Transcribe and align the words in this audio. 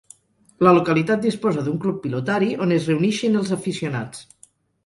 La 0.67 0.71
localitat 0.77 1.21
disposa 1.25 1.65
d'un 1.67 1.77
club 1.85 1.99
pilotari 2.07 2.49
on 2.67 2.73
es 2.79 2.91
reunixen 2.93 3.41
els 3.43 3.55
aficionats. 3.61 4.27